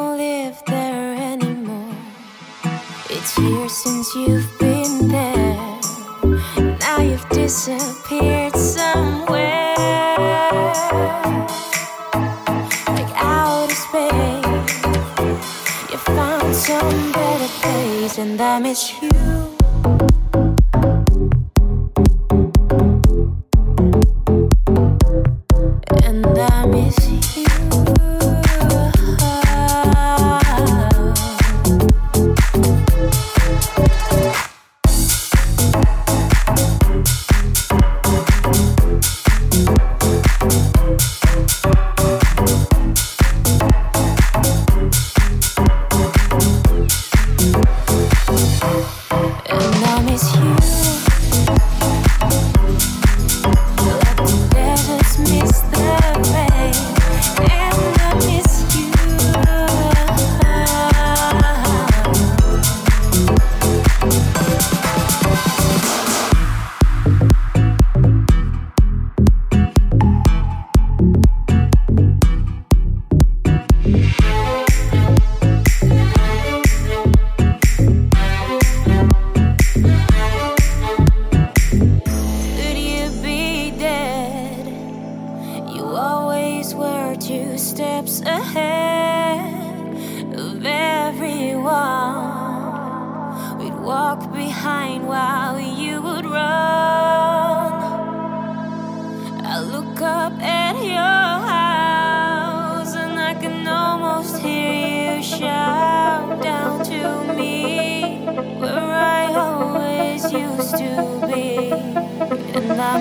[0.00, 1.94] don't live there anymore.
[3.10, 5.78] It's years since you've been there.
[6.84, 9.76] Now you've disappeared somewhere.
[12.96, 13.12] Like
[13.84, 14.72] space.
[15.90, 19.29] You found some better place, and I miss you.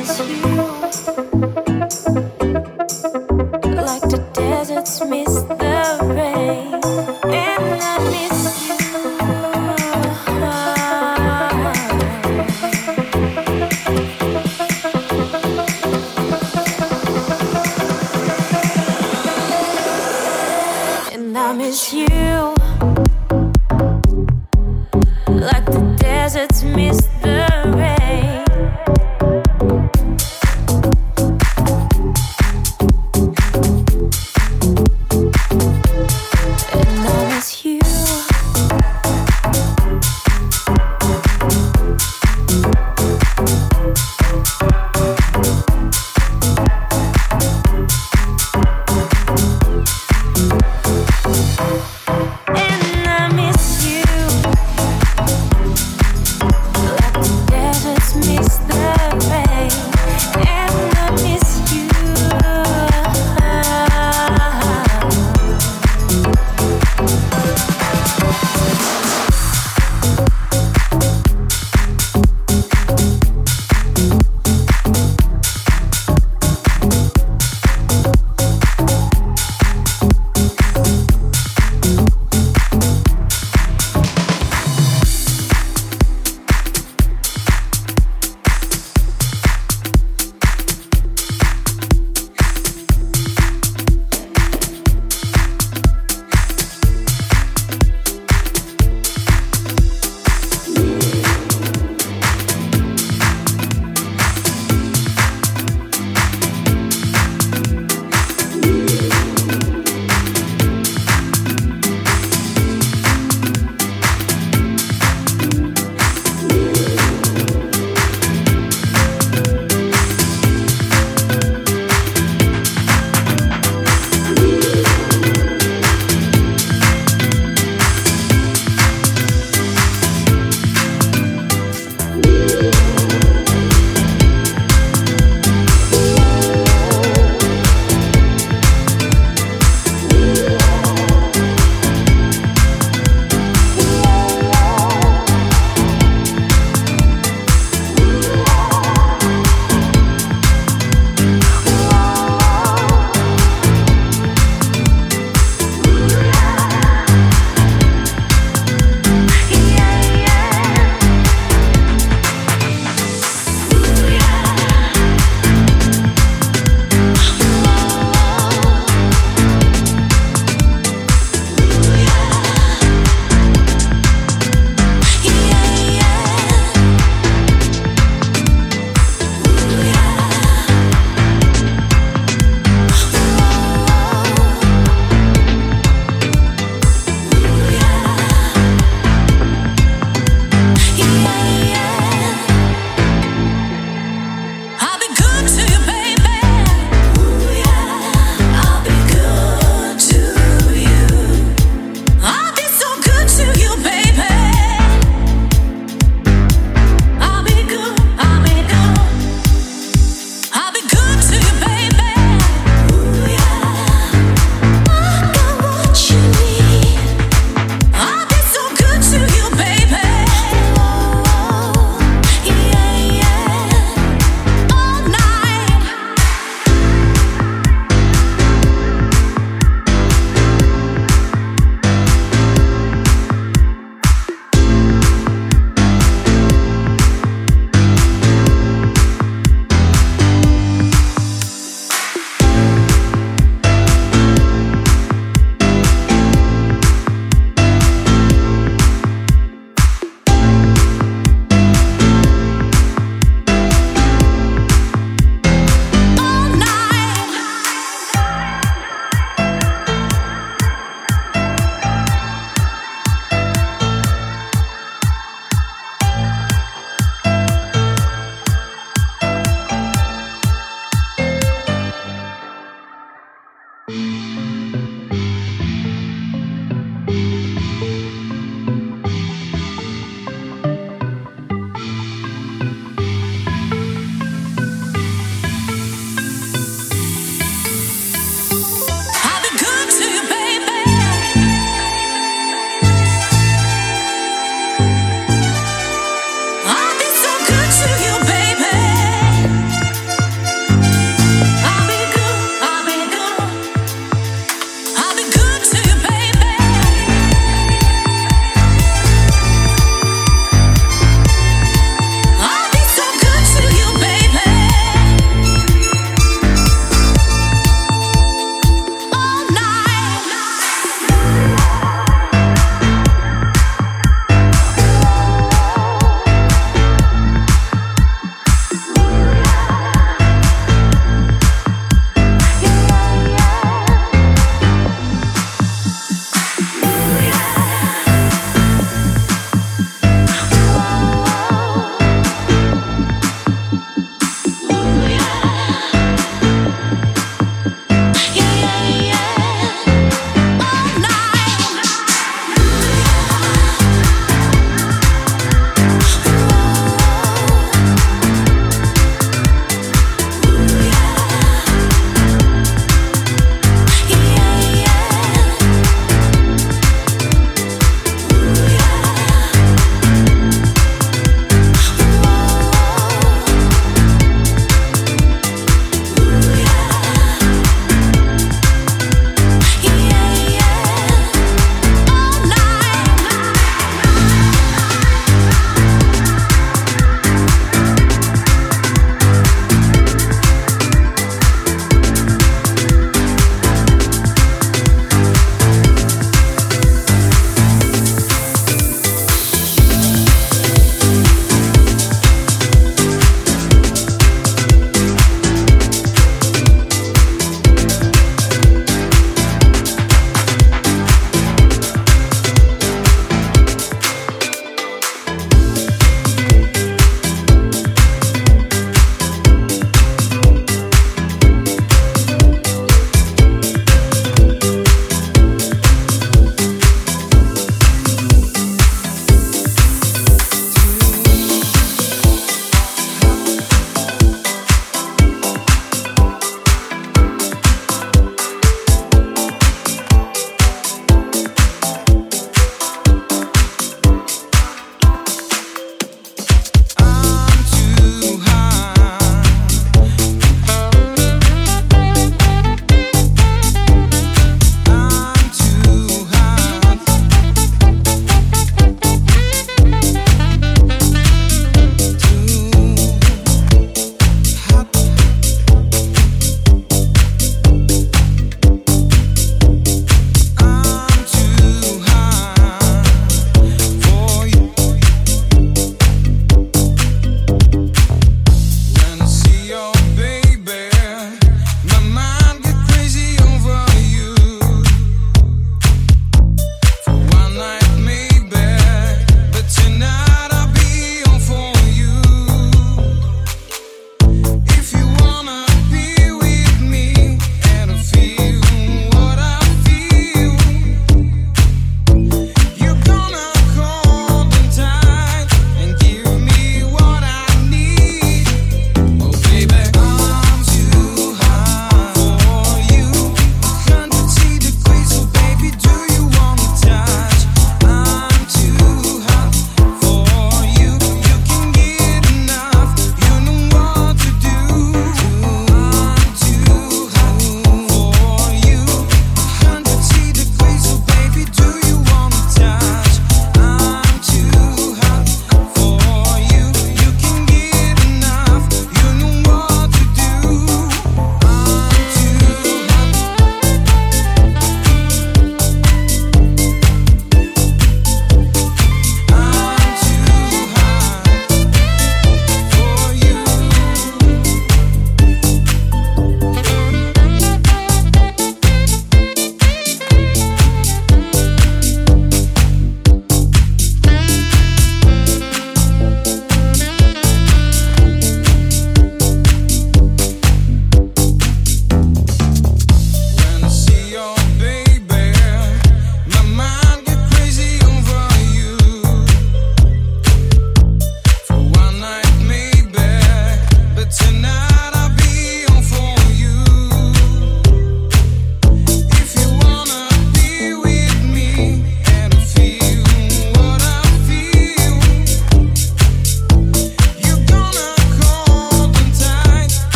[0.00, 0.49] miss you.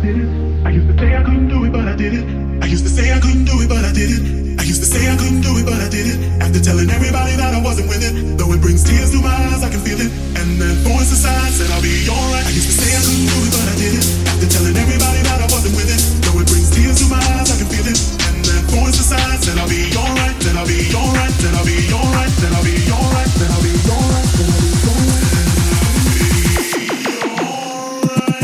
[0.00, 2.24] I used to say I couldn't do it, but I did it.
[2.64, 4.56] I used to say I couldn't do it, but I did it.
[4.56, 6.16] I used to say I couldn't do it, but I did it.
[6.40, 9.60] After telling everybody that I wasn't with it, though it brings tears to my eyes,
[9.60, 10.08] I can feel it.
[10.40, 12.48] And then voice said I'll be alright.
[12.48, 14.08] I used to say I couldn't do it, but I did it.
[14.24, 17.60] After telling everybody that I wasn't it, though it brings tears to my eyes, I
[17.60, 18.00] can feel it.
[18.24, 18.40] And
[18.72, 19.20] voice said
[19.60, 23.28] I'll be alright, then I'll be alright, then I'll be alright, then I'll be alright,
[23.36, 24.24] then I'll be alright, then I'll be alright.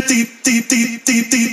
[0.04, 1.45] Deep, deep, deep, deep, deep.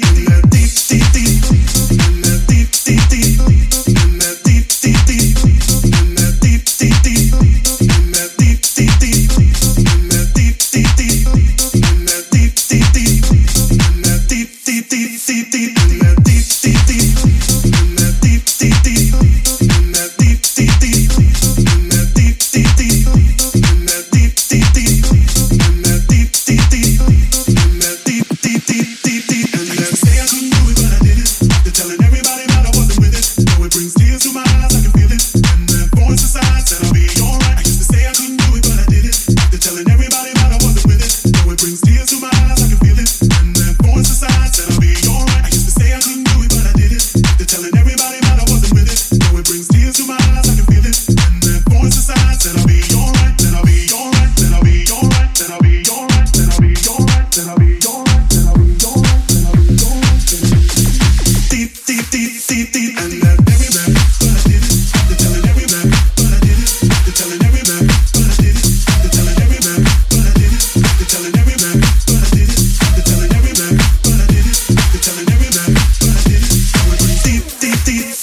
[77.85, 78.22] this